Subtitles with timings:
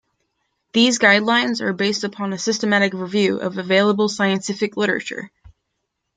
[0.73, 5.29] These guidelines are based upon a systematic review of available scientific literature.